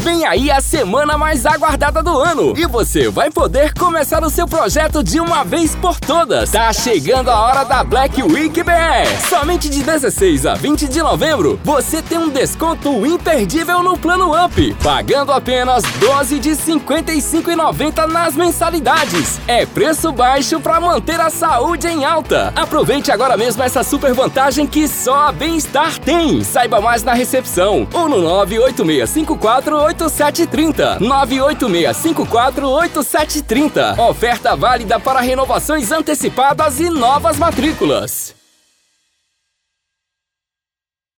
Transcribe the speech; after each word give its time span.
Vem 0.00 0.24
aí 0.24 0.50
a 0.50 0.60
semana 0.60 1.18
mais 1.18 1.44
aguardada 1.44 2.02
do 2.02 2.16
ano 2.16 2.54
e 2.56 2.66
você 2.66 3.08
vai 3.08 3.30
poder 3.30 3.74
começar 3.74 4.22
o 4.22 4.30
seu 4.30 4.46
projeto 4.46 5.02
de 5.02 5.20
uma 5.20 5.42
vez 5.42 5.74
por 5.74 5.98
todas. 5.98 6.50
Tá 6.50 6.72
chegando 6.72 7.30
a 7.30 7.40
hora 7.40 7.64
da 7.64 7.82
Black 7.82 8.22
Week 8.22 8.62
BR. 8.62 9.28
Somente 9.28 9.68
de 9.68 9.82
16 9.82 10.46
a 10.46 10.54
20 10.54 10.86
de 10.88 11.02
novembro, 11.02 11.58
você 11.64 12.00
tem 12.00 12.16
um 12.16 12.28
desconto 12.28 13.04
imperdível 13.04 13.82
no 13.82 13.98
plano 13.98 14.32
Up, 14.44 14.76
pagando 14.82 15.32
apenas 15.32 15.82
12 15.98 16.38
de 16.38 16.50
55,90 16.50 18.06
nas 18.06 18.36
mensalidades. 18.36 19.40
É 19.48 19.66
preço 19.66 20.12
baixo 20.12 20.60
para 20.60 20.80
manter 20.80 21.20
a 21.20 21.28
saúde 21.28 21.88
em 21.88 22.04
alta. 22.04 22.52
Aproveite 22.54 23.10
agora 23.10 23.36
mesmo 23.36 23.62
essa 23.64 23.82
super 23.82 24.14
vantagem 24.14 24.66
que 24.66 24.86
só 24.86 25.28
a 25.28 25.32
Bem-Estar 25.32 25.98
tem. 25.98 26.44
Saiba 26.44 26.80
mais 26.80 27.02
na 27.02 27.14
recepção 27.14 27.86
ou 27.92 28.08
no 28.08 28.20
98654 28.20 29.87
8730. 29.88 30.98
98654 31.00 32.68
8730. 32.68 34.02
Oferta 34.02 34.54
válida 34.56 35.00
para 35.00 35.20
renovações 35.20 35.90
antecipadas 35.90 36.80
e 36.80 36.90
novas 36.90 37.36
matrículas. 37.38 38.37